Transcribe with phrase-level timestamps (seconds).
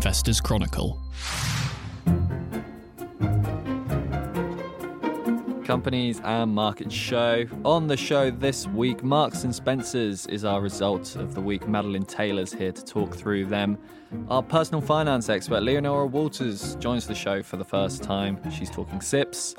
[0.00, 0.98] Investors Chronicle.
[5.62, 7.44] Companies and market show.
[7.66, 11.68] On the show this week, Marks and Spencers is our result of the week.
[11.68, 13.76] Madeline Taylor's here to talk through them.
[14.30, 18.40] Our personal finance expert, Leonora Walters, joins the show for the first time.
[18.50, 19.54] She's talking SIPPs.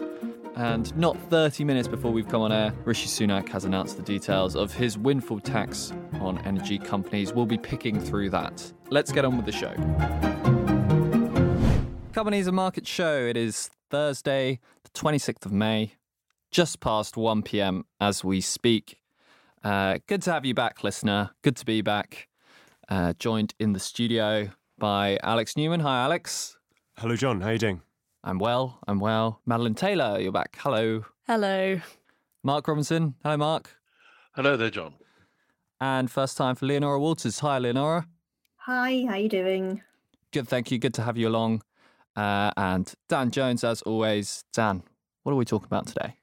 [0.55, 4.55] And not 30 minutes before we've come on air, Rishi Sunak has announced the details
[4.55, 7.31] of his windfall tax on energy companies.
[7.31, 8.73] We'll be picking through that.
[8.89, 10.30] Let's get on with the show.
[12.21, 13.25] Companies and Market Show.
[13.25, 15.96] It is Thursday, the 26th of May,
[16.52, 19.02] just past 1 pm as we speak.
[19.64, 21.32] Uh, good to have you back, listener.
[21.42, 22.28] Good to be back.
[22.88, 25.80] Uh, joined in the studio by Alex Newman.
[25.80, 26.60] Hi, Alex.
[27.00, 27.42] Hello, John.
[27.42, 27.82] How are you doing?
[28.24, 28.78] I'm well.
[28.88, 29.42] I'm well.
[29.47, 30.60] Madeline Taylor, you're back.
[30.60, 31.04] Hello.
[31.25, 31.82] Hello.
[32.44, 33.16] Mark Robinson.
[33.23, 33.72] Hello, Mark.
[34.36, 34.94] Hello there, John.
[35.80, 37.39] And first time for Leonora Walters.
[37.39, 38.06] Hi, Leonora.
[38.58, 39.81] Hi, how you doing?
[40.31, 40.78] Good, thank you.
[40.78, 41.63] Good to have you along.
[42.15, 44.43] Uh, and Dan Jones, as always.
[44.53, 44.83] Dan,
[45.23, 46.15] what are we talking about today?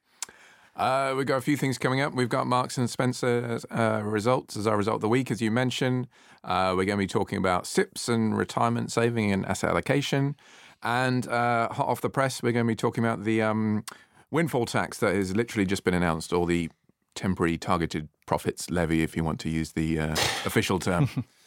[0.75, 2.13] Uh, we've got a few things coming up.
[2.13, 5.51] We've got Marks and Spencer uh, results as our result of the week, as you
[5.51, 6.07] mentioned.
[6.43, 10.37] Uh, we're going to be talking about SIPPs and retirement saving and asset allocation.
[10.81, 13.83] And uh, hot off the press, we're going to be talking about the um,
[14.31, 16.69] windfall tax that has literally just been announced, or the
[17.13, 20.11] temporary targeted profits levy, if you want to use the uh,
[20.45, 21.09] official term.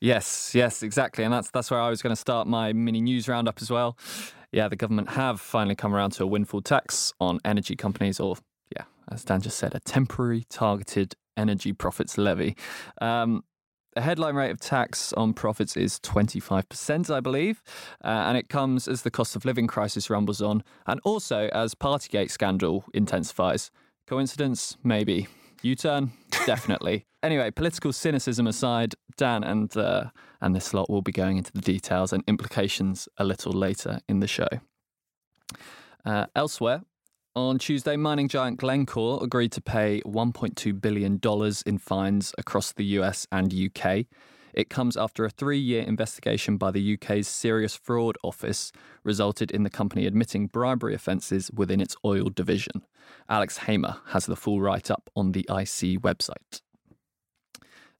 [0.00, 1.24] Yes, yes, exactly.
[1.24, 3.96] And that's that's where I was going to start my mini news roundup as well.
[4.50, 8.36] Yeah, the government have finally come around to a windfall tax on energy companies, or
[8.76, 12.56] yeah, as Dan just said, a temporary targeted energy profits levy.
[13.00, 13.44] Um,
[13.94, 17.62] the headline rate of tax on profits is 25%, I believe,
[18.02, 21.74] uh, and it comes as the cost of living crisis rumbles on, and also as
[21.74, 23.70] Partygate scandal intensifies.
[24.06, 24.78] Coincidence?
[24.82, 25.28] Maybe.
[25.62, 26.12] U turn?
[26.46, 27.06] Definitely.
[27.22, 30.10] anyway, political cynicism aside, Dan and uh,
[30.40, 34.20] and this lot will be going into the details and implications a little later in
[34.20, 34.48] the show.
[36.04, 36.82] Uh, elsewhere,
[37.34, 41.18] on Tuesday, mining giant Glencore agreed to pay $1.2 billion
[41.64, 44.04] in fines across the US and UK.
[44.52, 48.72] It comes after a three year investigation by the UK's Serious Fraud Office
[49.04, 52.82] resulted in the company admitting bribery offences within its oil division.
[53.28, 56.60] Alex Hamer has the full write up on the IC website.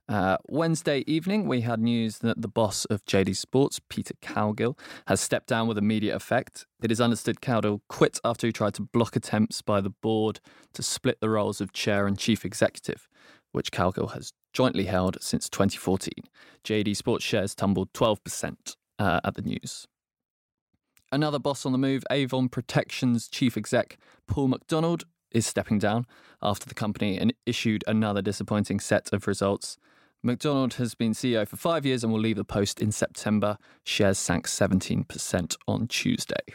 [0.09, 4.77] Uh, Wednesday evening, we had news that the boss of JD Sports, Peter Cowgill,
[5.07, 6.67] has stepped down with immediate effect.
[6.83, 10.41] It is understood Cowgill quit after he tried to block attempts by the board
[10.75, 13.09] to split the roles of chair and chief executive,
[13.53, 16.13] which Cowgill has jointly held since 2014.
[16.65, 19.87] JD Sports shares tumbled 12% uh, at the news.
[21.11, 26.07] Another boss on the move, Avon Protection's chief exec, Paul McDonald, is stepping down
[26.43, 29.77] after the company issued another disappointing set of results.
[30.23, 33.59] McDonald has been CEO for five years and will leave the post in September.
[33.85, 36.55] Shares sank 17% on Tuesday.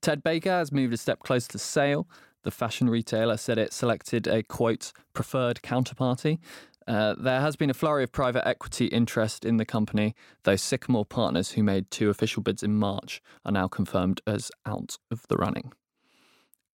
[0.00, 2.08] Ted Baker has moved a step closer to sale.
[2.44, 6.38] The fashion retailer said it selected a quote preferred counterparty.
[6.86, 11.06] Uh, there has been a flurry of private equity interest in the company, though Sycamore
[11.06, 15.36] Partners, who made two official bids in March, are now confirmed as out of the
[15.36, 15.72] running.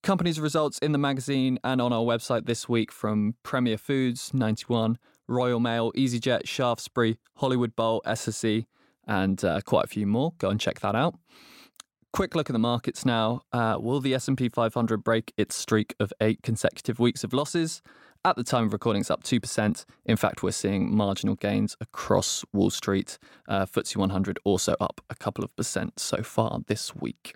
[0.02, 4.98] Companies' results in the magazine and on our website this week from Premier Foods, 91,
[5.28, 8.66] Royal Mail, EasyJet, Shaftesbury, Hollywood Bowl, SSE,
[9.06, 10.32] and uh, quite a few more.
[10.38, 11.14] Go and check that out.
[12.12, 13.42] Quick look at the markets now.
[13.52, 17.82] Uh, will the S&P 500 break its streak of eight consecutive weeks of losses?
[18.24, 19.84] At the time of recording, it's up 2%.
[20.04, 23.16] In fact, we're seeing marginal gains across Wall Street.
[23.48, 27.34] Uh, FTSE 100 also up a couple of percent so far this week.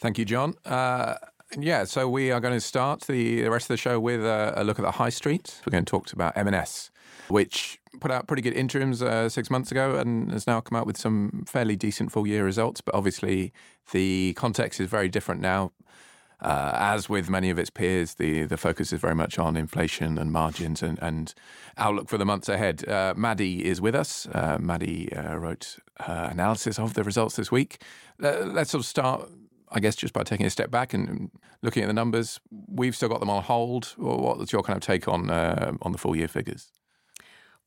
[0.00, 0.54] Thank you, John.
[0.64, 1.14] Uh,
[1.58, 4.54] yeah, so we are going to start the, the rest of the show with a,
[4.56, 5.60] a look at the high street.
[5.66, 6.90] We're going to talk about M&S,
[7.28, 10.86] which put out pretty good interims uh, six months ago and has now come out
[10.86, 12.80] with some fairly decent full year results.
[12.80, 13.52] But obviously,
[13.92, 15.72] the context is very different now.
[16.42, 20.16] Uh, as with many of its peers, the, the focus is very much on inflation
[20.16, 21.34] and margins and, and
[21.76, 22.88] outlook for the months ahead.
[22.88, 24.26] Uh, Maddie is with us.
[24.32, 27.82] Uh, Maddie uh, wrote her analysis of the results this week.
[28.22, 29.28] Uh, let's sort of start
[29.72, 31.30] I guess just by taking a step back and
[31.62, 33.94] looking at the numbers, we've still got them on hold.
[33.96, 36.72] What's your kind of take on uh, on the full year figures?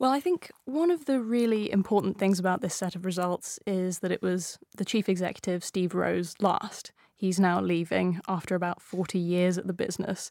[0.03, 3.99] Well, I think one of the really important things about this set of results is
[3.99, 6.91] that it was the chief executive, Steve Rowe's, last.
[7.15, 10.29] He's now leaving after about 40 years at the business.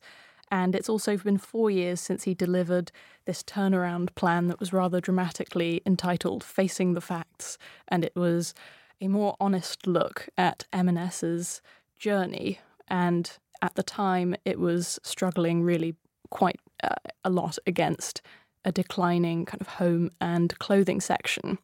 [0.51, 2.93] And it's also been four years since he delivered
[3.25, 7.57] this turnaround plan that was rather dramatically entitled Facing the Facts.
[7.89, 8.53] And it was
[9.01, 11.63] a more honest look at M&S's
[11.99, 12.61] journey.
[12.89, 13.33] And
[13.63, 15.95] at the time, it was struggling really
[16.29, 18.21] quite uh, a lot against
[18.65, 21.59] a declining kind of home and clothing section.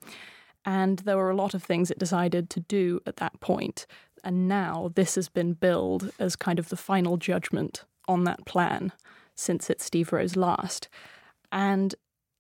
[0.65, 3.87] And there were a lot of things it decided to do at that point.
[4.25, 8.93] And now this has been billed as kind of the final judgment on that plan
[9.35, 10.89] since it's Steve Rowe's last.
[11.53, 11.95] And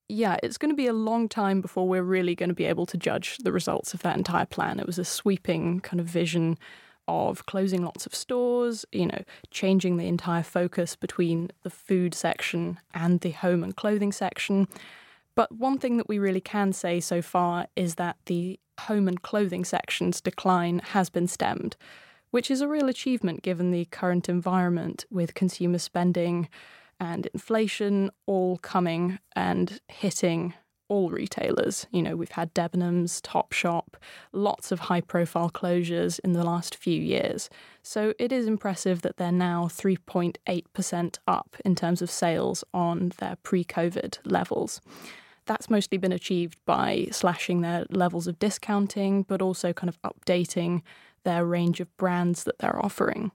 [0.08, 2.86] yeah, it's going to be a long time before we're really going to be able
[2.86, 4.80] to judge the results of that entire plan.
[4.80, 6.58] It was a sweeping kind of vision
[7.08, 12.78] of closing lots of stores, you know, changing the entire focus between the food section
[12.94, 14.68] and the home and clothing section.
[15.34, 19.22] But one thing that we really can say so far is that the home and
[19.22, 21.76] clothing section's decline has been stemmed,
[22.30, 26.48] which is a real achievement given the current environment with consumer spending
[27.00, 30.54] and inflation all coming and hitting
[30.88, 31.86] all retailers.
[31.90, 33.94] You know, we've had Debenhams, Topshop,
[34.32, 37.48] lots of high profile closures in the last few years.
[37.82, 43.36] So it is impressive that they're now 3.8% up in terms of sales on their
[43.42, 44.80] pre COVID levels.
[45.46, 50.82] That's mostly been achieved by slashing their levels of discounting, but also kind of updating
[51.24, 53.32] their range of brands that they're offering.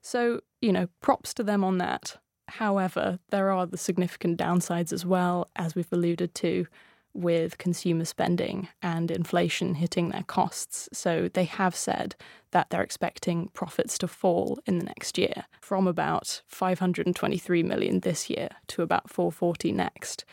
[0.00, 2.16] So, you know, props to them on that.
[2.48, 6.66] However, there are the significant downsides as well, as we've alluded to,
[7.12, 10.88] with consumer spending and inflation hitting their costs.
[10.92, 12.14] So they have said
[12.52, 18.30] that they're expecting profits to fall in the next year from about 523 million this
[18.30, 20.24] year to about 440 next.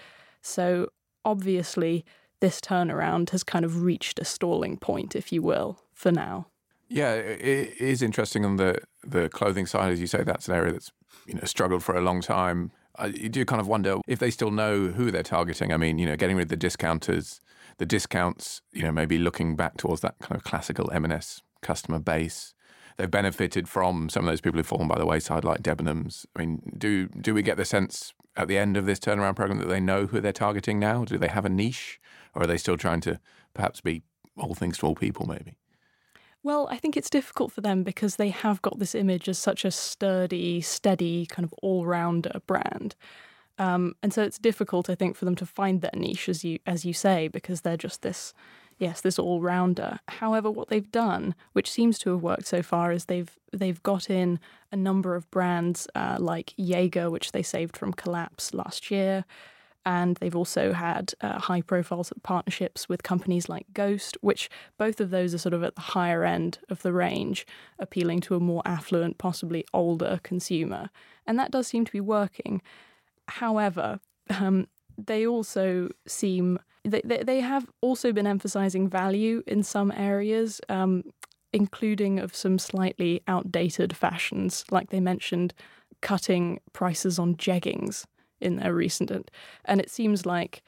[0.41, 0.89] So
[1.25, 2.05] obviously
[2.39, 6.47] this turnaround has kind of reached a stalling point if you will for now.
[6.89, 10.73] Yeah, it is interesting on the the clothing side as you say that's an area
[10.73, 10.91] that's
[11.25, 12.71] you know struggled for a long time
[13.05, 15.71] you do kind of wonder if they still know who they're targeting.
[15.71, 17.41] I mean, you know, getting rid of the discounters,
[17.77, 22.53] the discounts, you know, maybe looking back towards that kind of classical M&S customer base.
[22.97, 26.25] They've benefited from some of those people who've fallen by the wayside, like Debenhams.
[26.35, 29.59] I mean, do do we get the sense at the end of this turnaround program
[29.59, 31.05] that they know who they're targeting now?
[31.05, 31.99] Do they have a niche,
[32.33, 33.19] or are they still trying to
[33.53, 34.01] perhaps be
[34.35, 35.27] all things to all people?
[35.27, 35.57] Maybe.
[36.47, 39.65] Well, I think it's difficult for them because they have got this image as such
[39.65, 42.95] a sturdy, steady, kind of all rounder brand.
[43.59, 46.59] Um, and so it's difficult, I think, for them to find their niche, as you
[46.65, 48.33] as you say, because they're just this,
[48.77, 49.99] yes, this all rounder.
[50.07, 54.09] However, what they've done, which seems to have worked so far, is they've they've got
[54.09, 54.39] in
[54.71, 59.25] a number of brands uh, like Jaeger, which they saved from collapse last year
[59.87, 65.11] and they've also had uh, high profile partnerships with companies like Ghost, which both of
[65.11, 67.47] those are sort of at the higher end of the range,
[67.79, 70.89] appealing to a more affluent, possibly older consumer.
[71.25, 72.61] And that does seem to be working.
[73.29, 74.67] However, um,
[74.97, 81.03] they also seem they, they have also been emphasizing value in some areas, um,
[81.53, 85.53] including of some slightly outdated fashions, like they mentioned
[86.01, 88.05] cutting prices on jeggings
[88.39, 89.11] in their recent
[89.65, 90.63] and it seems like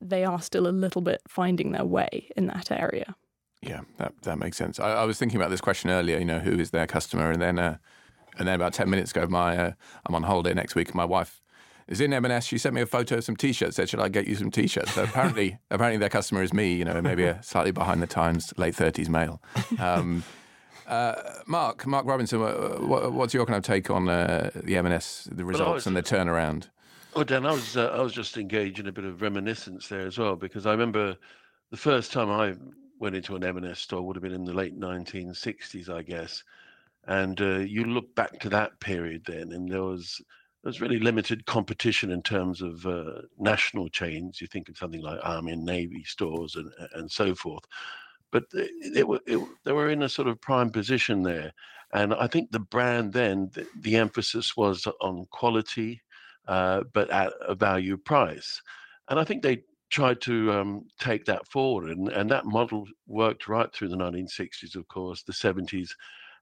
[0.00, 3.16] they are still a little bit finding their way in that area.
[3.62, 4.78] Yeah, that that makes sense.
[4.78, 6.18] I, I was thinking about this question earlier.
[6.18, 7.30] You know, who is their customer?
[7.30, 7.78] And then, uh,
[8.38, 9.72] and then about ten minutes ago, my uh,
[10.06, 10.94] I'm on holiday next week.
[10.94, 11.40] My wife
[11.86, 12.46] is in M&S.
[12.46, 13.76] She sent me a photo of some t-shirts.
[13.76, 16.74] Said, "Should I get you some t-shirts?" So apparently, apparently their customer is me.
[16.74, 19.40] You know, maybe a slightly behind the times, late thirties male.
[19.78, 20.24] Um,
[20.86, 21.14] uh,
[21.46, 25.72] Mark, Mark Robinson, what, what's your kind of take on uh, the M&S, the results
[25.72, 26.68] was, and the turnaround?
[27.14, 30.06] Well, Dan, I was uh, I was just engaged in a bit of reminiscence there
[30.06, 31.16] as well because I remember
[31.70, 32.54] the first time I
[32.98, 36.42] went into an M&S store would have been in the late 1960s, I guess,
[37.06, 40.20] and uh, you look back to that period then, and there was
[40.62, 44.40] there was really limited competition in terms of uh, national chains.
[44.40, 47.64] You think of something like Army and Navy stores and and so forth,
[48.32, 51.52] but they, they were it, they were in a sort of prime position there,
[51.92, 56.02] and I think the brand then the, the emphasis was on quality
[56.46, 58.60] uh, but at a value price.
[59.08, 63.48] And I think they tried to um, take that forward, and, and that model worked
[63.48, 65.90] right through the 1960s, of course, the 70s,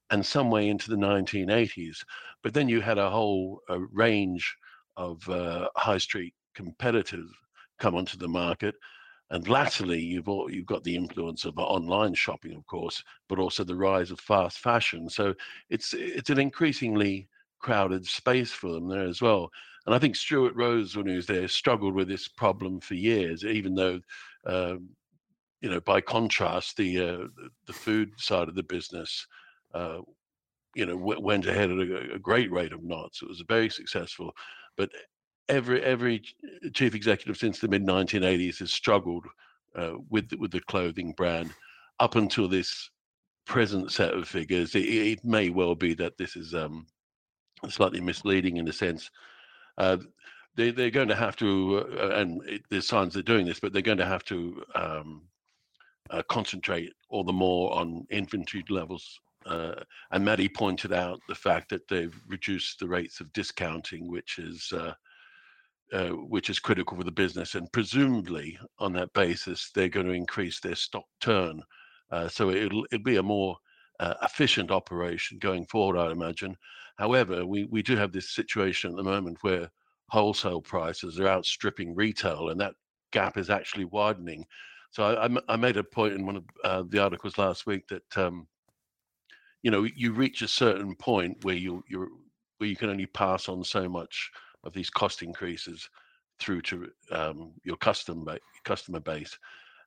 [0.09, 1.97] and some way into the 1980s.
[2.41, 4.55] But then you had a whole a range
[4.97, 7.29] of uh, high street competitors
[7.79, 8.75] come onto the market.
[9.29, 13.63] And latterly, you've all, you've got the influence of online shopping, of course, but also
[13.63, 15.09] the rise of fast fashion.
[15.09, 15.33] So
[15.69, 17.27] it's it's an increasingly
[17.59, 19.49] crowded space for them there as well.
[19.85, 23.43] And I think Stuart Rose, when he was there, struggled with this problem for years,
[23.43, 23.99] even though,
[24.45, 24.89] um,
[25.61, 27.27] you know, by contrast, the uh,
[27.67, 29.27] the food side of the business,
[29.73, 29.99] uh,
[30.75, 33.21] you know, w- went ahead at a, a, great rate of knots.
[33.21, 34.33] It was very successful,
[34.77, 34.89] but
[35.49, 36.21] every every
[36.73, 39.25] chief executive since the mid 1980s has struggled
[39.75, 41.53] uh, with with the clothing brand
[41.99, 42.89] up until this
[43.45, 44.75] present set of figures.
[44.75, 46.87] It, it may well be that this is um,
[47.69, 49.09] slightly misleading in a sense
[49.77, 49.97] uh,
[50.55, 53.73] they, they're going to have to, uh, and it, there's signs they're doing this, but
[53.73, 55.23] they're going to have to um,
[56.09, 59.19] uh, concentrate all the more on inventory levels.
[59.45, 59.75] Uh,
[60.11, 64.71] and Maddie pointed out the fact that they've reduced the rates of discounting, which is
[64.71, 64.93] uh,
[65.91, 67.53] uh, which is critical for the business.
[67.53, 71.61] And presumably, on that basis, they're going to increase their stock turn.
[72.29, 73.57] So it'll it'll be a more
[73.99, 76.57] uh, efficient operation going forward, I'd imagine.
[76.97, 79.71] However, we we do have this situation at the moment where
[80.09, 82.75] wholesale prices are outstripping retail, and that
[83.11, 84.45] gap is actually widening.
[84.91, 88.17] So I, I made a point in one of uh, the articles last week that
[88.17, 88.47] um,
[89.63, 92.19] you know you reach a certain point where you you
[92.57, 94.29] where you can only pass on so much
[94.63, 95.89] of these cost increases
[96.39, 99.37] through to um, your custom ba- customer base.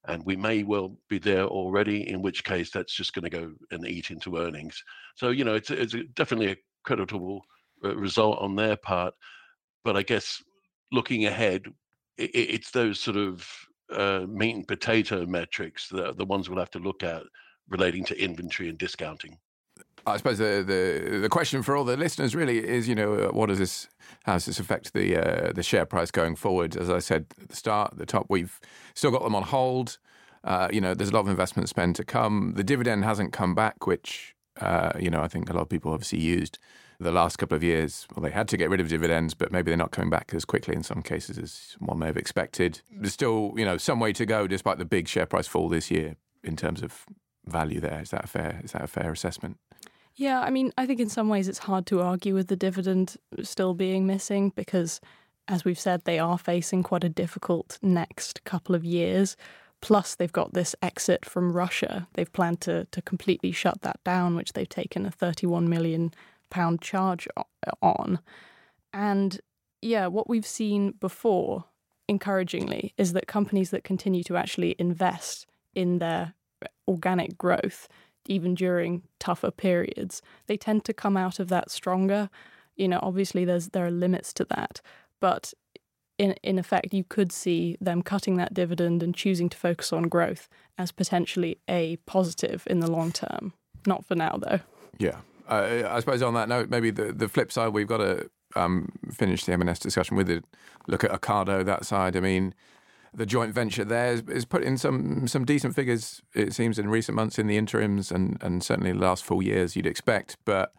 [0.08, 3.52] And we may well be there already, in which case that's just going to go
[3.70, 4.82] and eat into earnings.
[5.16, 7.40] So, you know, it's, it's definitely a creditable
[7.84, 9.14] uh, result on their part.
[9.84, 10.42] But I guess
[10.92, 11.66] looking ahead,
[12.16, 13.48] it, it's those sort of
[13.92, 17.22] uh, meat and potato metrics that the ones we'll have to look at
[17.68, 19.36] relating to inventory and discounting.
[20.06, 23.46] I suppose the, the the question for all the listeners really is, you know, what
[23.46, 23.88] does this,
[24.24, 26.76] how does this affect the uh, the share price going forward?
[26.76, 28.60] As I said at the start, at the top, we've
[28.94, 29.98] still got them on hold.
[30.44, 32.52] Uh, you know, there's a lot of investment spend to come.
[32.54, 35.92] The dividend hasn't come back, which uh, you know I think a lot of people
[35.92, 36.58] obviously used
[37.00, 38.06] the last couple of years.
[38.14, 40.44] Well, they had to get rid of dividends, but maybe they're not coming back as
[40.44, 42.80] quickly in some cases as one may have expected.
[42.90, 45.90] There's still, you know, some way to go despite the big share price fall this
[45.90, 47.04] year in terms of
[47.44, 47.80] value.
[47.80, 49.58] There is that fair is that a fair assessment?
[50.16, 53.16] Yeah, I mean, I think in some ways it's hard to argue with the dividend
[53.42, 54.98] still being missing because,
[55.46, 59.36] as we've said, they are facing quite a difficult next couple of years.
[59.82, 62.08] Plus, they've got this exit from Russia.
[62.14, 66.14] They've planned to, to completely shut that down, which they've taken a 31 million
[66.48, 67.28] pound charge
[67.82, 68.18] on.
[68.94, 69.38] And
[69.82, 71.64] yeah, what we've seen before,
[72.08, 76.32] encouragingly, is that companies that continue to actually invest in their
[76.64, 77.86] uh, organic growth
[78.28, 82.30] even during tougher periods, they tend to come out of that stronger.
[82.76, 84.80] You know, obviously there's there are limits to that,
[85.20, 85.54] but
[86.18, 90.04] in in effect, you could see them cutting that dividend and choosing to focus on
[90.04, 93.52] growth as potentially a positive in the long term.
[93.86, 94.60] Not for now, though.
[94.98, 95.18] Yeah,
[95.48, 98.90] uh, I suppose on that note, maybe the the flip side, we've got to um,
[99.12, 100.44] finish the M&S discussion with it.
[100.86, 102.16] Look at Ocado that side.
[102.16, 102.54] I mean,
[103.16, 106.22] the joint venture there is, is, put in some some decent figures.
[106.34, 109.74] It seems in recent months, in the interims, and and certainly the last four years,
[109.74, 110.36] you'd expect.
[110.44, 110.72] But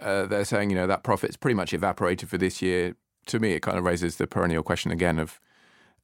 [0.00, 2.96] uh, they're saying you know that profit's pretty much evaporated for this year.
[3.26, 5.40] To me, it kind of raises the perennial question again of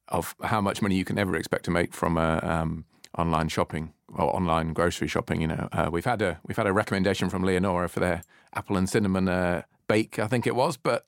[0.07, 2.85] of how much money you can ever expect to make from a um,
[3.17, 5.41] online shopping or online grocery shopping.
[5.41, 8.77] You know, uh, we've had a we've had a recommendation from Leonora for their apple
[8.77, 11.05] and cinnamon uh, bake, I think it was, but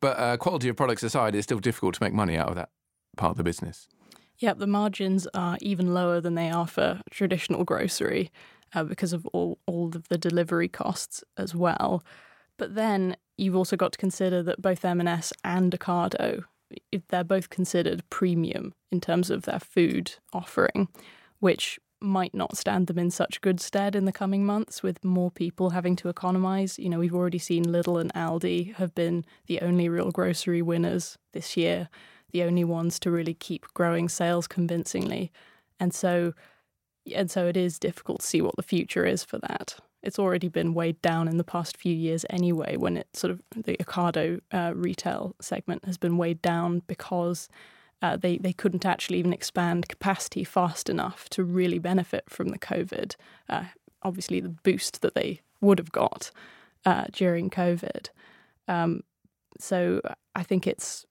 [0.00, 2.70] but uh, quality of products aside, it's still difficult to make money out of that
[3.16, 3.88] part of the business.
[4.40, 8.30] Yep, the margins are even lower than they are for traditional grocery
[8.74, 12.02] uh, because of all, all of the delivery costs as well.
[12.56, 16.44] But then you've also got to consider that both M&S and Ocado,
[17.08, 20.88] they're both considered premium in terms of their food offering,
[21.40, 25.30] which might not stand them in such good stead in the coming months with more
[25.30, 26.78] people having to economize.
[26.78, 31.18] You know, we've already seen Lidl and Aldi have been the only real grocery winners
[31.32, 31.90] this year
[32.30, 35.30] the only ones to really keep growing sales convincingly.
[35.78, 36.34] And so
[37.14, 39.76] and so it is difficult to see what the future is for that.
[40.02, 43.42] It's already been weighed down in the past few years anyway, when it sort of
[43.54, 47.48] the Ocado uh, retail segment has been weighed down because
[48.02, 52.58] uh, they, they couldn't actually even expand capacity fast enough to really benefit from the
[52.58, 53.14] COVID.
[53.48, 53.64] Uh,
[54.02, 56.30] obviously, the boost that they would have got
[56.86, 58.08] uh, during COVID.
[58.68, 59.02] Um,
[59.58, 60.00] so
[60.34, 61.04] I think it's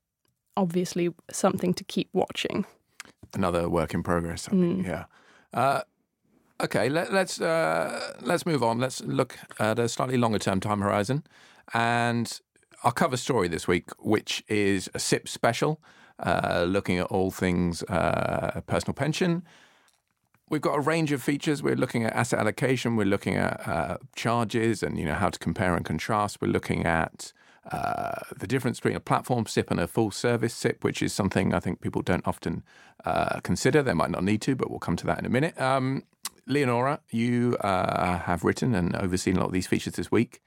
[0.60, 2.66] obviously something to keep watching.
[3.32, 4.48] Another work in progress.
[4.48, 4.84] Mm.
[4.84, 5.04] Yeah.
[5.54, 5.82] Uh,
[6.62, 8.78] okay, let, us uh, let's move on.
[8.78, 11.24] Let's look at a slightly longer term time horizon,
[11.72, 12.40] and
[12.84, 15.80] our cover story this week, which is a SIPP special,
[16.18, 19.42] uh, looking at all things uh, personal pension.
[20.50, 21.62] We've got a range of features.
[21.62, 22.96] We're looking at asset allocation.
[22.96, 26.42] We're looking at uh, charges and you know how to compare and contrast.
[26.42, 27.32] We're looking at
[27.70, 31.52] uh, the difference between a platform SIPP and a full service SIPP, which is something
[31.52, 32.62] I think people don't often
[33.04, 33.82] uh, consider.
[33.82, 35.60] They might not need to, but we'll come to that in a minute.
[35.60, 36.04] Um,
[36.46, 40.40] Leonora, you uh, have written and overseen a lot of these features this week.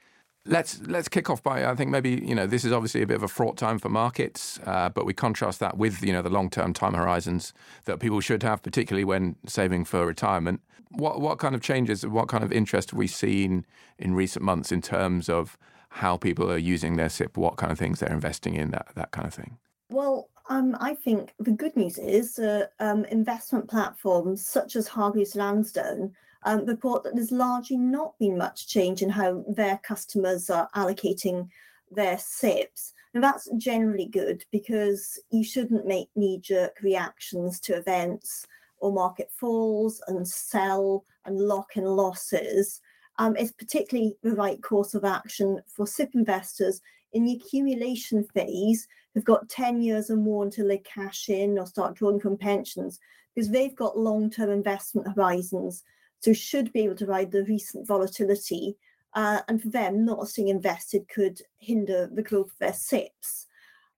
[0.46, 3.16] Let's let's kick off by I think maybe you know this is obviously a bit
[3.16, 6.28] of a fraught time for markets, uh, but we contrast that with you know the
[6.28, 7.54] long term time horizons
[7.86, 10.60] that people should have, particularly when saving for retirement.
[10.90, 13.64] What what kind of changes, what kind of interest have we seen
[13.98, 15.56] in recent months in terms of
[16.02, 19.10] how people are using their SIPP, what kind of things they're investing in, that that
[19.10, 19.58] kind of thing?
[19.90, 25.34] Well, Um, I think the good news is uh, um, investment platforms such as Hargreaves
[25.34, 30.68] Lansdown um, report that there's largely not been much change in how their customers are
[30.74, 31.48] allocating
[31.90, 32.92] their SIPPs.
[33.14, 38.46] And that's generally good because you shouldn't make knee jerk reactions to events
[38.80, 42.82] or market falls and sell and lock in losses.
[43.18, 46.80] Um, it's particularly the right course of action for SIPP investors
[47.12, 51.66] in the accumulation phase who've got 10 years or more until they cash in or
[51.66, 52.98] start drawing from pensions
[53.34, 55.84] because they've got long term investment horizons.
[56.20, 58.76] So, should be able to ride the recent volatility
[59.14, 63.46] uh, and for them, not staying invested could hinder the growth of their SIPPs.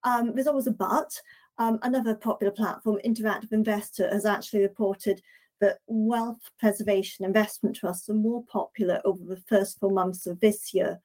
[0.04, 1.20] Um, there's always a but.
[1.58, 5.22] Um, another popular platform, Interactive Investor, has actually reported
[5.60, 10.74] that wealth preservation investment trusts are more popular over the first four months of this
[10.74, 11.00] year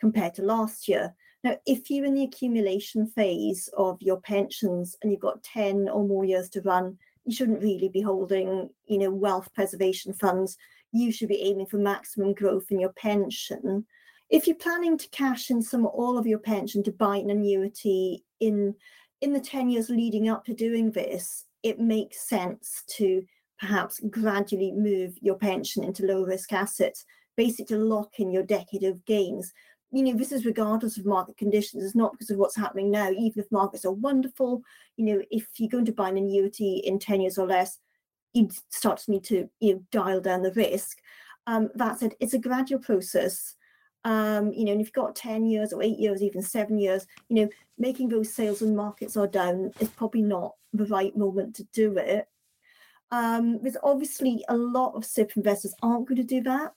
[0.00, 1.14] compared to last year.
[1.44, 6.06] Now, if you're in the accumulation phase of your pensions and you've got 10 or
[6.06, 10.56] more years to run, you shouldn't really be holding, you know, wealth preservation funds
[10.92, 13.86] you should be aiming for maximum growth in your pension.
[14.28, 18.24] If you're planning to cash in some all of your pension to buy an annuity
[18.40, 18.74] in
[19.20, 23.22] in the 10 years leading up to doing this, it makes sense to
[23.60, 27.04] perhaps gradually move your pension into low risk assets,
[27.36, 29.52] basically to lock in your decade of gains.
[29.92, 31.84] You know, this is regardless of market conditions.
[31.84, 33.10] It's not because of what's happening now.
[33.10, 34.62] Even if markets are wonderful,
[34.96, 37.78] you know, if you're going to buy an annuity in 10 years or less,
[38.32, 40.98] you start to need to you know dial down the risk.
[41.46, 43.56] Um, that said, it's a gradual process.
[44.04, 47.06] Um, you know, and if you've got 10 years or eight years, even seven years,
[47.28, 51.56] you know, making those sales when markets are down is probably not the right moment
[51.56, 52.26] to do it.
[53.12, 56.72] Um, there's obviously a lot of SIPP investors aren't going to do that.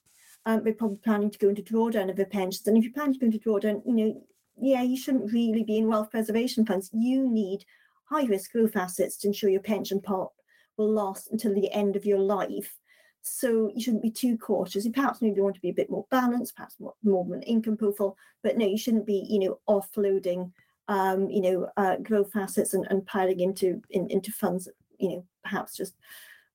[0.46, 2.68] Um, they're probably planning to go into drawdown of their pensions.
[2.68, 4.24] And if you plan to go into drawdown, you know,
[4.60, 6.90] yeah, you shouldn't really be in wealth preservation funds.
[6.94, 7.66] You need
[8.06, 10.32] high risk growth assets to ensure your pension pot
[10.78, 12.78] will last until the end of your life.
[13.22, 14.84] So you shouldn't be too cautious.
[14.84, 17.42] You perhaps maybe want to be a bit more balanced, perhaps more, more of an
[17.44, 20.52] income profile, but no, you shouldn't be, you know, offloading,
[20.90, 24.68] um, you know, uh, growth assets and, and piling into in, into funds,
[25.00, 25.96] you know, perhaps just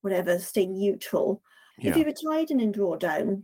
[0.01, 1.41] whatever, stay neutral.
[1.77, 1.91] Yeah.
[1.91, 3.43] If you're retired and in drawdown,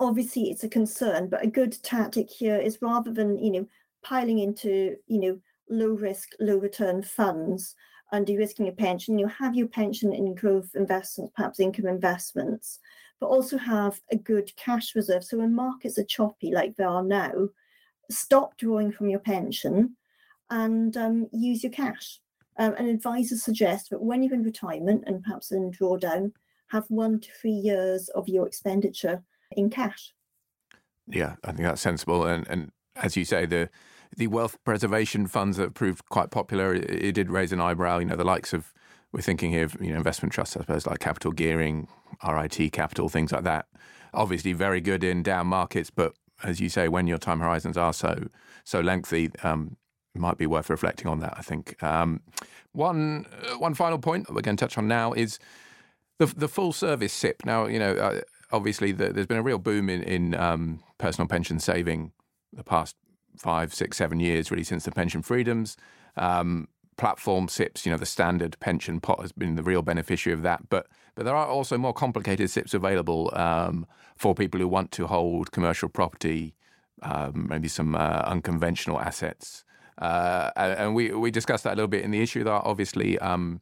[0.00, 3.68] obviously it's a concern, but a good tactic here is rather than, you know,
[4.02, 7.74] piling into, you know, low risk, low return funds,
[8.12, 12.78] and de-risking your pension, you have your pension in growth investments, perhaps income investments,
[13.20, 15.24] but also have a good cash reserve.
[15.24, 17.48] So when markets are choppy like they are now,
[18.10, 19.96] stop drawing from your pension
[20.50, 22.20] and um, use your cash.
[22.58, 26.32] Um, and advisors suggest that when you're in retirement and perhaps in drawdown,
[26.68, 30.14] have one to three years of your expenditure in cash.
[31.06, 32.24] Yeah, I think that's sensible.
[32.24, 33.68] And and as you say, the
[34.16, 37.98] the wealth preservation funds that proved quite popular, it, it, did raise an eyebrow.
[37.98, 38.72] You know, the likes of
[39.12, 41.88] we're thinking here of you know investment trusts, I suppose, like capital gearing,
[42.26, 43.66] RIT capital, things like that.
[44.14, 47.92] Obviously, very good in down markets, but as you say, when your time horizons are
[47.92, 48.28] so
[48.64, 49.76] so lengthy, um,
[50.20, 51.34] might be worth reflecting on that.
[51.36, 52.20] I think um,
[52.72, 55.38] one uh, one final point that we're going to touch on now is
[56.18, 57.44] the the full service SIPP.
[57.44, 58.20] Now, you know, uh,
[58.50, 62.12] obviously the, there's been a real boom in in um, personal pension saving
[62.52, 62.96] the past
[63.36, 65.76] five, six, seven years really since the pension freedoms.
[66.16, 70.42] Um, platform SIPPs, you know, the standard pension pot has been the real beneficiary of
[70.42, 70.68] that.
[70.68, 75.06] But but there are also more complicated SIPPs available um, for people who want to
[75.06, 76.54] hold commercial property,
[77.02, 79.64] um, maybe some uh, unconventional assets.
[79.98, 82.44] Uh, and we we discussed that a little bit in the issue.
[82.44, 83.60] There obviously um,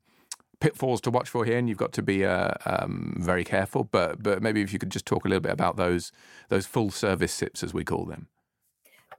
[0.61, 3.85] pitfalls to watch for here, and you've got to be uh, um, very careful.
[3.85, 6.13] But but maybe if you could just talk a little bit about those
[6.49, 8.29] those full service SIPPs as we call them.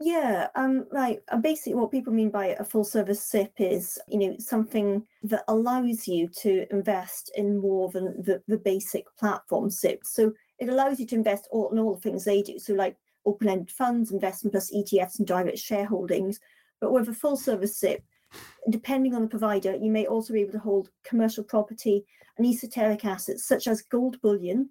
[0.04, 1.19] Yeah, um, right.
[1.30, 5.43] Uh, basically, what people mean by a full service SIPP is, you know, something that
[5.47, 10.04] allows you to invest in more than the, the basic platform SIPP.
[10.04, 12.58] So it allows you to invest all in all the things they do.
[12.58, 12.97] So like
[13.28, 16.39] open-ended funds, investment plus ETFs and direct shareholdings.
[16.82, 18.04] But with a full service SIPP,
[18.70, 22.06] depending on the provider, you may also be able to hold commercial property
[22.38, 24.70] and esoteric assets such as gold bullion,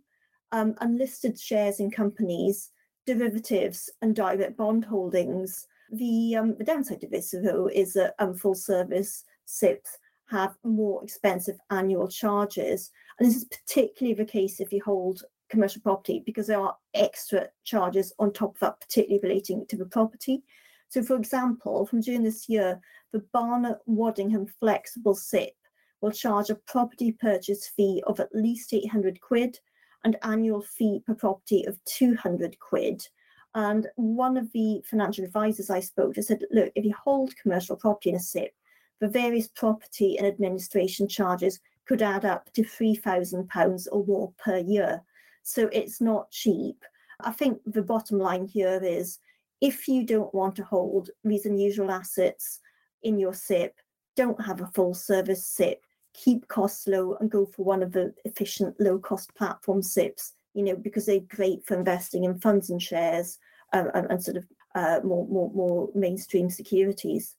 [0.53, 2.70] um, unlisted shares in companies,
[3.07, 5.66] derivatives and direct bond holdings.
[5.92, 9.99] The, um, the downside of this, though, is that um, full service SIPPs
[10.31, 12.90] have more expensive annual charges.
[13.18, 17.49] And this is particularly the case if you hold commercial property because there are extra
[17.64, 20.42] charges on top of that, particularly relating to the property.
[20.90, 22.81] So, for example, from June this year,
[23.12, 25.55] the Barnett Waddingham Flexible SIPP
[26.00, 29.59] will charge a property purchase fee of at least 800 quid
[30.05, 33.07] and annual fee per property of 200 quid.
[33.55, 37.76] And one of the financial advisors I spoke to said, look, if you hold commercial
[37.76, 38.53] property in a SIPP,
[39.00, 45.03] the various property and administration charges could add up to £3,000 or more per year.
[45.44, 46.85] So it's not cheap.
[47.20, 49.18] I think the bottom line here is
[49.61, 52.61] if you don't want to hold these unusual assets
[53.03, 53.75] in your SIPP,
[54.16, 55.83] don't have a full service SIPP.
[56.12, 60.64] keep costs low and go for one of the efficient low cost platform SIPPs, you
[60.64, 63.38] know, because they're great for investing in funds and shares
[63.73, 64.44] um, and, and, sort of
[64.75, 67.37] uh, more, more, more mainstream securities.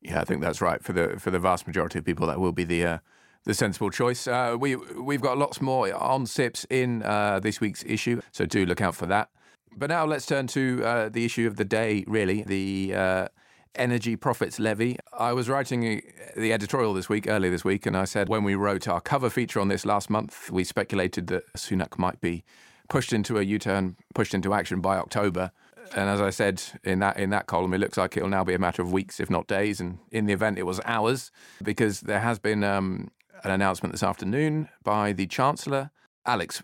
[0.00, 0.82] Yeah, I think that's right.
[0.82, 2.98] For the for the vast majority of people, that will be the uh,
[3.44, 4.26] the sensible choice.
[4.26, 8.66] Uh, we we've got lots more on SIPPs in uh, this week's issue, so do
[8.66, 9.28] look out for that.
[9.76, 12.04] But now let's turn to uh, the issue of the day.
[12.06, 13.28] Really, the uh,
[13.74, 14.98] energy profits levy.
[15.12, 16.02] I was writing
[16.36, 19.30] the editorial this week, earlier this week, and I said when we wrote our cover
[19.30, 22.44] feature on this last month, we speculated that Sunak might be
[22.88, 25.50] pushed into a U-turn, pushed into action by October
[25.94, 28.54] and as I said in that in that column, it looks like it'll now be
[28.54, 29.80] a matter of weeks, if not days.
[29.80, 31.30] And in the event, it was hours,
[31.62, 33.10] because there has been um,
[33.42, 35.90] an announcement this afternoon by the Chancellor,
[36.26, 36.62] Alex.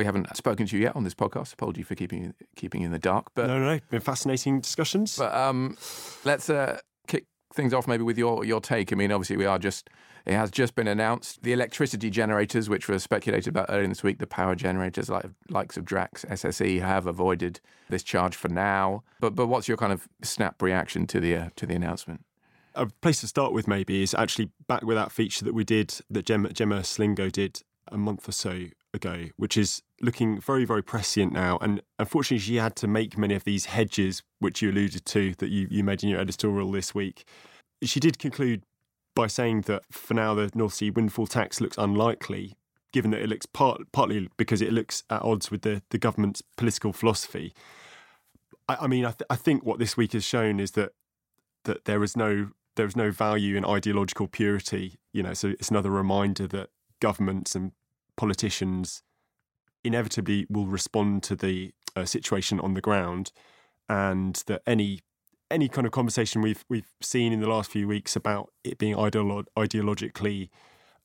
[0.00, 1.52] We haven't spoken to you yet on this podcast.
[1.52, 3.26] Apology for keeping keeping you in the dark.
[3.34, 5.18] But no, no, been fascinating discussions.
[5.18, 5.76] But um,
[6.24, 8.94] let's uh, kick things off maybe with your your take.
[8.94, 9.90] I mean, obviously we are just
[10.24, 14.20] it has just been announced the electricity generators, which were speculated about earlier this week,
[14.20, 17.60] the power generators like likes of Drax, SSE have avoided
[17.90, 19.02] this charge for now.
[19.20, 22.24] But but what's your kind of snap reaction to the uh, to the announcement?
[22.74, 25.94] A place to start with maybe is actually back with that feature that we did
[26.08, 30.82] that Gemma, Gemma Slingo did a month or so ago, which is looking very, very
[30.82, 31.58] prescient now.
[31.58, 35.50] And unfortunately, she had to make many of these hedges, which you alluded to, that
[35.50, 37.24] you, you made in your editorial this week.
[37.82, 38.64] She did conclude
[39.14, 42.56] by saying that for now the North Sea windfall tax looks unlikely,
[42.92, 46.42] given that it looks part, partly because it looks at odds with the, the government's
[46.56, 47.52] political philosophy.
[48.68, 50.92] I, I mean, I, th- I think what this week has shown is that
[51.64, 54.98] that there is no there is no value in ideological purity.
[55.12, 57.72] You know, so it's another reminder that governments and
[58.20, 59.02] politicians
[59.82, 63.32] inevitably will respond to the uh, situation on the ground,
[63.88, 65.00] and that any
[65.50, 68.94] any kind of conversation we've we've seen in the last few weeks about it being
[68.94, 70.50] ideolo- ideologically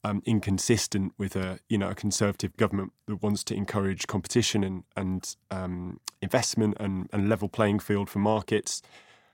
[0.04, 4.84] um, inconsistent with a you know a conservative government that wants to encourage competition and
[4.98, 8.82] and um, investment and, and level playing field for markets.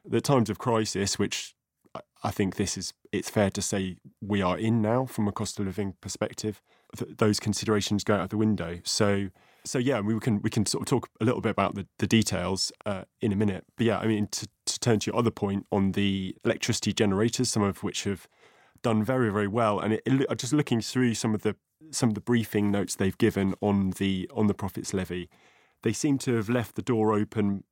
[0.06, 1.56] The times of crisis, which
[2.24, 5.60] I think this is it's fair to say we are in now from a cost
[5.60, 6.62] of living perspective,
[6.98, 8.80] th- those considerations go out the window.
[8.84, 9.30] So
[9.64, 12.08] so yeah, we can we can sort of talk a little bit about the, the
[12.08, 13.66] details uh, in a minute.
[13.78, 17.50] But yeah, I mean to, to turn to your other point on the electricity generators,
[17.50, 18.28] some of which have
[18.82, 21.56] done very very well, and it, it, just looking through some of the
[21.92, 25.30] some of the briefing notes they've given on the on the profits levy,
[25.84, 27.64] they seem to have left the door open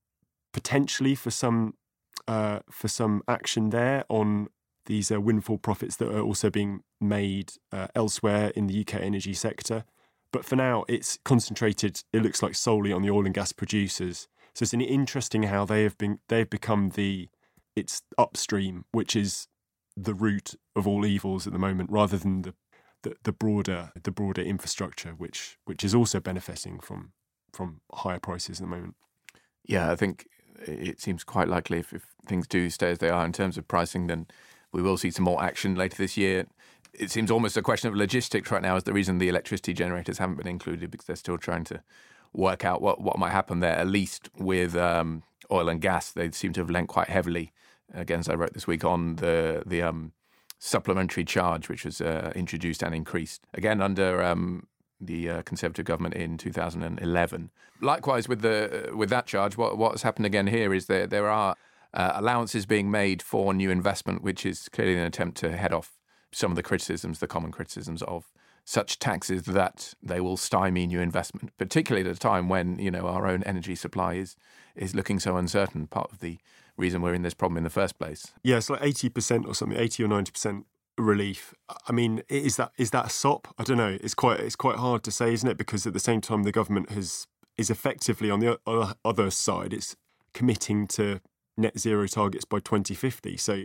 [0.53, 1.73] potentially for some
[2.27, 4.47] uh, for some action there on
[4.85, 9.33] these uh, windfall profits that are also being made uh, elsewhere in the UK energy
[9.33, 9.85] sector.
[10.31, 12.03] But for now, it's concentrated.
[12.13, 14.27] It looks like solely on the oil and gas producers.
[14.53, 16.19] So it's interesting how they have been.
[16.27, 17.29] They've become the
[17.75, 19.47] it's upstream, which is
[19.95, 22.53] the root of all evils at the moment, rather than the
[23.03, 27.13] the, the broader the broader infrastructure, which which is also benefiting from
[27.53, 28.95] from higher prices at the moment.
[29.65, 30.27] Yeah, I think
[30.61, 33.67] it seems quite likely if, if things do stay as they are in terms of
[33.67, 34.27] pricing, then
[34.71, 36.45] we will see some more action later this year
[36.93, 40.17] it seems almost a question of logistics right now is the reason the electricity generators
[40.17, 41.81] haven't been included because they're still trying to
[42.33, 43.75] work out what, what might happen there.
[43.75, 47.51] At least with um, oil and gas, they seem to have lent quite heavily.
[47.93, 50.11] Again, as I wrote this week on the the um,
[50.59, 54.67] supplementary charge, which was uh, introduced and increased again under um,
[55.01, 57.49] the uh, Conservative government in 2011.
[57.81, 61.55] Likewise, with the with that charge, what what's happened again here is that there are
[61.93, 65.97] uh, allowances being made for new investment, which is clearly an attempt to head off
[66.31, 68.31] some of the criticisms, the common criticisms of
[68.65, 73.07] such taxes that they will stymie new investment, particularly at a time when you know
[73.07, 74.35] our own energy supply is
[74.75, 75.87] is looking so uncertain.
[75.87, 76.37] Part of the
[76.77, 78.31] reason we're in this problem in the first place.
[78.43, 80.65] Yeah, it's like eighty percent or something, eighty or ninety percent
[80.99, 81.53] relief.
[81.87, 83.47] I mean, is that is that a sop?
[83.57, 83.97] I don't know.
[84.01, 85.57] It's quite it's quite hard to say, isn't it?
[85.57, 87.25] Because at the same time, the government has
[87.57, 88.59] is effectively on the
[89.03, 89.73] other side.
[89.73, 89.95] It's
[90.33, 91.21] committing to
[91.59, 93.37] net zero targets by 2050.
[93.37, 93.63] So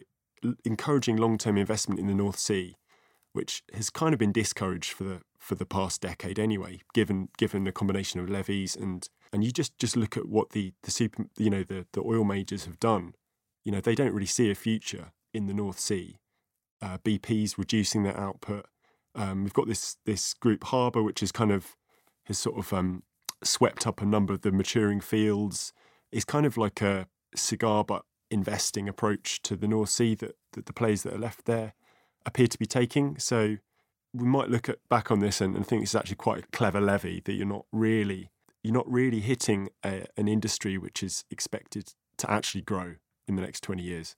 [0.64, 2.76] encouraging long-term investment in the North Sea,
[3.32, 7.64] which has kind of been discouraged for the for the past decade anyway, given given
[7.64, 11.24] the combination of levies and and you just just look at what the the super
[11.38, 13.14] you know the the oil majors have done.
[13.64, 16.18] You know they don't really see a future in the North Sea.
[16.82, 18.66] Uh, BP's reducing their output.
[19.14, 21.76] Um, we've got this this group Harbour, which is kind of
[22.24, 23.02] has sort of um,
[23.42, 25.72] swept up a number of the maturing fields.
[26.10, 30.66] It's kind of like a cigar butt investing approach to the North Sea that, that
[30.66, 31.74] the players that are left there
[32.26, 33.18] appear to be taking.
[33.18, 33.58] So
[34.12, 36.46] we might look at back on this and, and think this is actually quite a
[36.48, 38.30] clever levy that you're not really
[38.62, 42.94] you're not really hitting a, an industry which is expected to actually grow
[43.28, 44.16] in the next 20 years.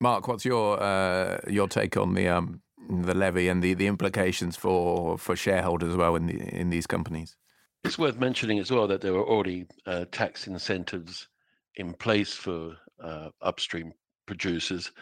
[0.00, 4.56] Mark, what's your uh, your take on the um, the levy and the, the implications
[4.56, 7.36] for, for shareholders as well in the in these companies?
[7.84, 11.28] It's worth mentioning as well that there are already uh, tax incentives
[11.76, 13.92] in place for uh, upstream
[14.26, 14.92] producers,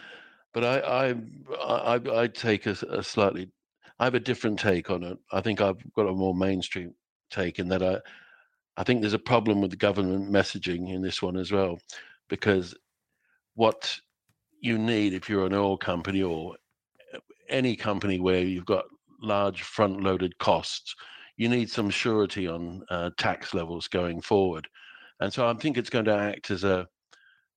[0.53, 3.51] but I I I, I take a, a, slightly
[3.99, 5.19] I have a different take on it.
[5.33, 6.95] I think I've got a more mainstream
[7.31, 8.01] take in that I
[8.77, 11.79] I think there's a problem with the government messaging in this one as well,
[12.29, 12.75] because
[13.55, 13.97] what
[14.61, 16.57] you need if you're an oil company or
[17.49, 18.85] any company where you've got
[19.21, 20.95] large front loaded costs,
[21.37, 24.67] you need some surety on uh, tax levels going forward.
[25.21, 26.87] And so I think it's going to act as a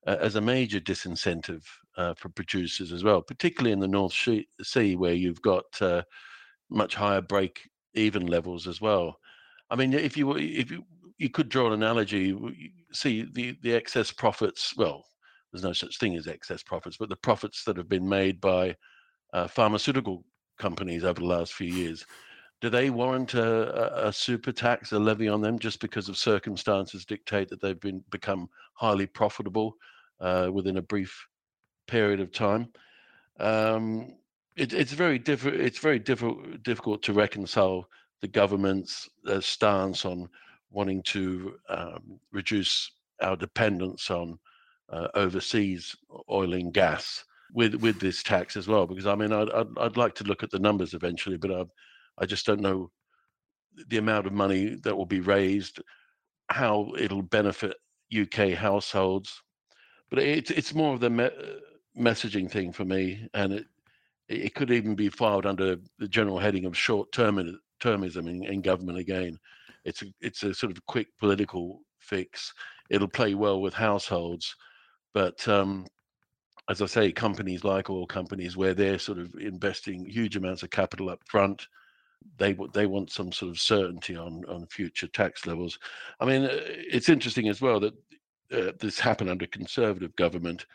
[0.05, 1.63] as a major disincentive
[1.97, 6.01] uh, for producers as well, particularly in the North Sea where you've got uh,
[6.69, 9.19] much higher break even levels as well.
[9.69, 10.85] I mean, if you if you
[11.17, 12.37] you could draw an analogy,
[12.93, 14.73] see the the excess profits.
[14.77, 15.03] Well,
[15.51, 18.75] there's no such thing as excess profits, but the profits that have been made by
[19.33, 20.23] uh, pharmaceutical
[20.57, 22.05] companies over the last few years,
[22.59, 27.05] do they warrant a, a, super tax, a levy on them, just because of circumstances
[27.05, 29.75] dictate that they've been become highly profitable
[30.19, 31.27] uh, within a brief
[31.87, 32.69] period of time?
[33.39, 34.15] Um,
[34.55, 35.61] it, it's very difficult.
[35.61, 37.87] It's very difficult difficult to reconcile
[38.21, 40.27] the government's uh, stance on
[40.71, 42.91] wanting to um, reduce
[43.21, 44.39] our dependence on
[44.89, 45.95] uh, overseas
[46.31, 48.87] oil and gas with with this tax as well.
[48.87, 51.63] Because I mean, I'd I'd, I'd like to look at the numbers eventually, but I
[52.17, 52.91] I just don't know
[53.89, 55.81] the amount of money that will be raised,
[56.49, 57.75] how it'll benefit
[58.17, 59.41] UK households.
[60.09, 61.29] But it's it's more of the me-
[61.97, 63.65] messaging thing for me, and it
[64.29, 68.97] it could even be filed under the general heading of short termism in, in government
[68.97, 69.37] again.
[69.85, 72.53] It's a, it's a sort of quick political fix.
[72.89, 74.53] It'll play well with households,
[75.13, 75.85] but um,
[76.69, 80.69] as I say, companies like oil companies, where they're sort of investing huge amounts of
[80.69, 81.65] capital up front,
[82.37, 85.79] they they want some sort of certainty on on future tax levels.
[86.19, 87.93] I mean, uh, it's interesting as well that
[88.51, 90.65] uh, this happened under conservative government,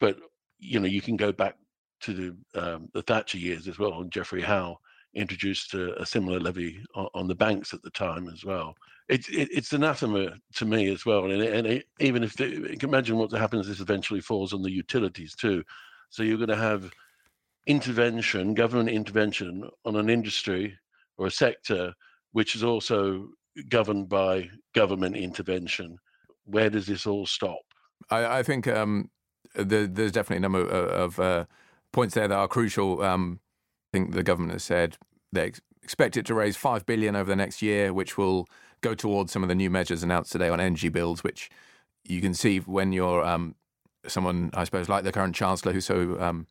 [0.00, 0.18] but
[0.58, 1.56] you know you can go back
[2.00, 4.78] to the um, the Thatcher years as well, and Geoffrey Howe
[5.14, 8.74] introduced a, a similar levy on, on, the banks at the time as well.
[9.08, 13.32] It's it, it's anathema to me as well, and, and it, even if imagine what
[13.32, 15.64] happens, this eventually falls on the utilities too.
[16.10, 16.90] So you're going to have
[17.68, 20.76] intervention, government intervention on an industry
[21.18, 21.92] or a sector
[22.32, 23.28] which is also
[23.68, 25.98] governed by government intervention.
[26.44, 27.60] Where does this all stop?
[28.10, 29.10] I, I think um,
[29.54, 31.44] there, there's definitely a number of, of uh,
[31.92, 33.02] points there that are crucial.
[33.02, 33.40] Um,
[33.92, 34.96] I think the government has said
[35.32, 38.46] they ex- expect it to raise five billion over the next year, which will
[38.80, 41.50] go towards some of the new measures announced today on energy bills, which
[42.04, 43.54] you can see when you're um,
[44.06, 46.46] someone, I suppose, like the current chancellor, who's so um,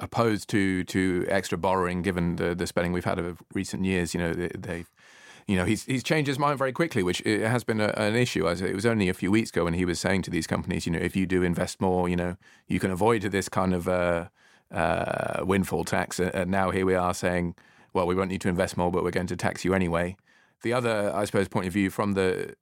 [0.00, 4.14] opposed to to extra borrowing, given the the spending we've had over recent years.
[4.14, 4.84] You know, they,
[5.46, 8.48] you know, he's he's changed his mind very quickly, which has been a, an issue.
[8.48, 10.86] As it was only a few weeks ago when he was saying to these companies,
[10.86, 13.88] you know, if you do invest more, you know, you can avoid this kind of
[13.88, 14.28] uh,
[14.70, 16.20] uh, windfall tax.
[16.20, 17.54] And now here we are saying,
[17.92, 20.16] well, we won't need to invest more, but we're going to tax you anyway.
[20.62, 22.54] The other, I suppose, point of view from the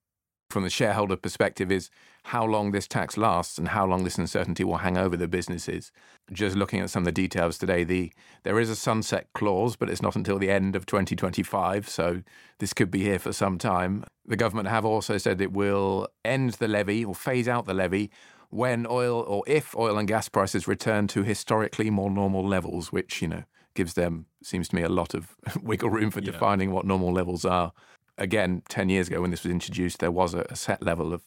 [0.51, 1.91] from the shareholder perspective is
[2.25, 5.93] how long this tax lasts and how long this uncertainty will hang over the businesses.
[6.33, 9.89] Just looking at some of the details today, the there is a sunset clause, but
[9.89, 12.23] it's not until the end of 2025, so
[12.59, 14.05] this could be here for some time.
[14.25, 18.11] The government have also said it will end the levy or phase out the levy
[18.51, 23.21] when oil or if oil and gas prices return to historically more normal levels, which,
[23.23, 26.33] you know, gives them, seems to me, a lot of wiggle room for yeah.
[26.33, 27.73] defining what normal levels are.
[28.19, 31.23] Again, 10 years ago when this was introduced, there was a, a set level of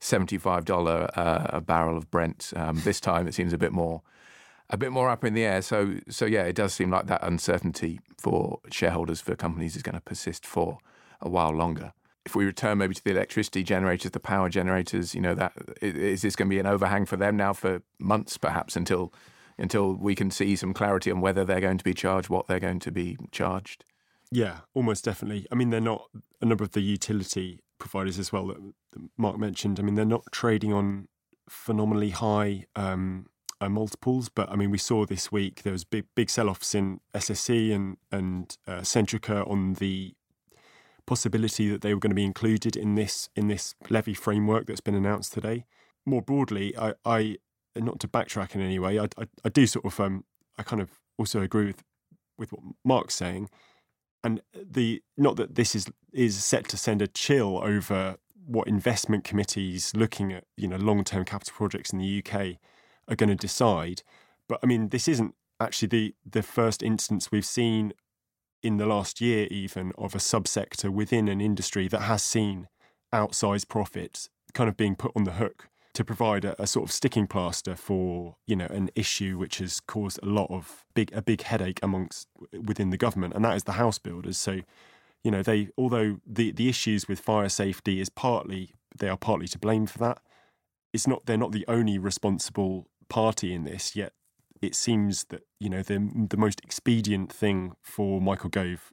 [0.00, 2.52] $75 uh, a barrel of Brent.
[2.56, 4.02] Um, this time it seems a bit more
[4.70, 5.62] a bit more up in the air.
[5.62, 9.94] So so yeah, it does seem like that uncertainty for shareholders for companies is going
[9.94, 10.78] to persist for
[11.20, 11.92] a while longer
[12.24, 16.22] if we return maybe to the electricity generators, the power generators, you know, that is
[16.22, 19.12] this going to be an overhang for them now for months, perhaps until
[19.56, 22.58] until we can see some clarity on whether they're going to be charged, what they're
[22.58, 23.84] going to be charged.
[24.34, 25.46] Yeah, almost definitely.
[25.52, 26.10] I mean, they're not
[26.42, 28.58] a number of the utility providers as well that,
[29.16, 29.78] Mark mentioned.
[29.78, 31.06] I mean, they're not trading on
[31.48, 33.26] phenomenally high um,
[33.60, 36.98] uh, multiples, but I mean, we saw this week there was big big sell-offs in
[37.14, 40.14] SSE and and uh, Centrica on the
[41.06, 44.80] possibility that they were going to be included in this in this levy framework that's
[44.80, 45.64] been announced today.
[46.04, 47.36] More broadly, I, I
[47.76, 50.24] not to backtrack in any way, I, I, I do sort of um,
[50.58, 51.84] I kind of also agree with
[52.36, 53.48] with what Mark's saying,
[54.24, 59.24] and the not that this is is set to send a chill over what investment
[59.24, 62.56] committees looking at you know long term capital projects in the UK
[63.06, 64.02] are going to decide.
[64.48, 67.92] But I mean, this isn't actually the the first instance we've seen
[68.62, 72.68] in the last year, even of a subsector within an industry that has seen
[73.12, 76.92] outsized profits kind of being put on the hook to provide a, a, sort of
[76.92, 81.22] sticking plaster for you know an issue which has caused a lot of big a
[81.22, 84.36] big headache amongst within the government, and that is the house builders.
[84.36, 84.60] So,
[85.22, 89.48] you know, they although the the issues with fire safety is partly they are partly
[89.48, 90.18] to blame for that.
[90.92, 94.12] It's not they're not the only responsible party in this yet.
[94.60, 98.92] It seems that you know the the most expedient thing for Michael Gove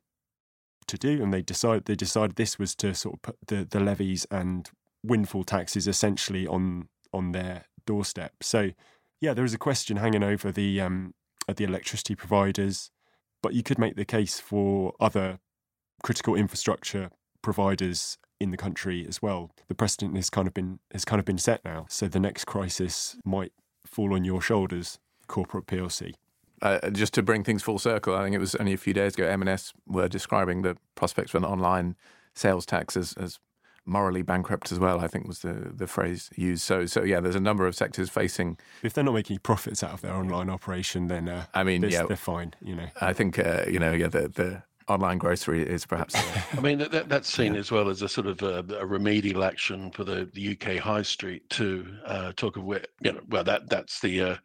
[0.88, 3.80] to do, and they decided they decided this was to sort of put the the
[3.80, 4.70] levies and
[5.04, 8.34] windfall taxes essentially on on their doorstep.
[8.42, 8.72] So
[9.20, 11.14] yeah, there is a question hanging over the um,
[11.54, 12.92] the electricity providers,
[13.42, 15.40] but you could make the case for other
[16.04, 17.12] critical infrastructure
[17.42, 19.52] providers in the country as well.
[19.68, 21.86] The precedent has kind of been has kind of been set now.
[21.90, 23.54] So the next crisis might
[23.86, 26.14] fall on your shoulders, corporate PLC.
[26.62, 29.16] Uh, just to bring things full circle, I think it was only a few days
[29.16, 29.26] ago.
[29.26, 31.96] M&S were describing the prospects for an online
[32.36, 33.40] sales tax as, as
[33.86, 35.00] morally bankrupt as well.
[35.00, 36.64] I think was the the phrase used.
[36.64, 38.58] So so yeah, there's a number of sectors facing.
[38.84, 42.04] If they're not making profits out of their online operation, then uh, I mean, yeah,
[42.04, 42.54] they're fine.
[42.62, 46.16] You know, I think uh, you know, yeah, the the online grocery is perhaps.
[46.58, 47.60] I mean, that, that's seen yeah.
[47.60, 51.02] as well as a sort of a, a, remedial action for the, the UK high
[51.02, 51.86] street too.
[52.06, 54.36] Uh, talk of where you know, well, that that's the uh,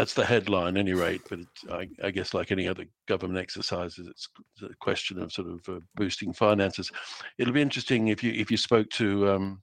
[0.00, 1.20] that's the headline, any rate.
[1.28, 4.28] But I, I, guess, like any other government exercises, it's
[4.62, 6.90] a question of sort of uh, boosting finances.
[7.36, 9.62] It'll be interesting if you if you spoke to um,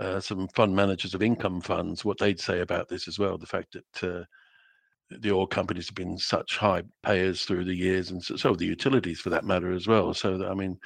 [0.00, 3.36] uh, some fund managers of income funds, what they'd say about this as well.
[3.36, 4.24] The fact that uh,
[5.20, 8.64] the oil companies have been such high payers through the years, and so, so the
[8.64, 10.14] utilities for that matter as well.
[10.14, 10.78] So I mean,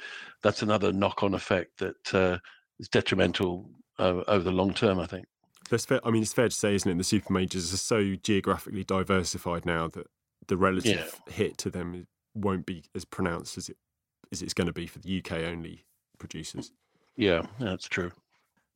[0.43, 2.37] that's another knock-on effect that uh,
[2.81, 4.99] is detrimental uh, over the long term.
[4.99, 5.25] I think
[5.69, 6.97] fair, I mean, it's fair to say, isn't it?
[6.97, 10.07] The super majors are so geographically diversified now that
[10.47, 11.33] the relative yeah.
[11.33, 13.77] hit to them won't be as pronounced as it
[14.31, 15.85] as it's going to be for the UK only
[16.19, 16.71] producers.
[17.15, 18.11] Yeah, that's true.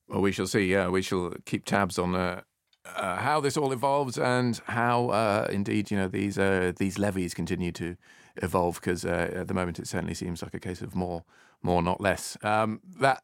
[0.08, 0.65] Well, we shall see.
[0.65, 2.41] Yeah, we shall keep tabs on uh,
[2.86, 7.34] uh, how this all evolves and how, uh, indeed, you know, these uh, these levies
[7.34, 7.95] continue to
[8.38, 8.75] evolve.
[8.75, 11.23] Because uh, at the moment, it certainly seems like a case of more,
[11.62, 12.38] more, not less.
[12.43, 13.23] Um, that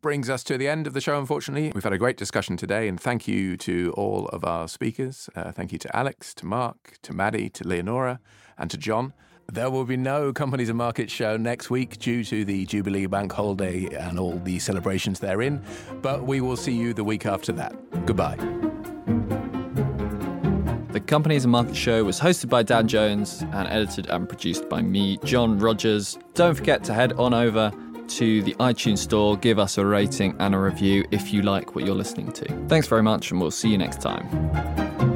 [0.00, 1.72] brings us to the end of the show, unfortunately.
[1.74, 5.28] We've had a great discussion today, and thank you to all of our speakers.
[5.34, 8.20] Uh, thank you to Alex, to Mark, to Maddie, to Leonora,
[8.56, 9.12] and to John.
[9.52, 13.32] There will be no Companies and Markets show next week due to the Jubilee Bank
[13.32, 15.62] holiday and all the celebrations therein,
[16.02, 17.74] but we will see you the week after that.
[18.06, 18.36] Goodbye.
[20.92, 24.82] The Companies and Markets Show was hosted by Dan Jones and edited and produced by
[24.82, 26.18] me, John Rogers.
[26.34, 27.72] Don't forget to head on over
[28.10, 31.84] to the iTunes Store, give us a rating and a review if you like what
[31.84, 32.46] you're listening to.
[32.68, 35.09] Thanks very much, and we'll see you next time.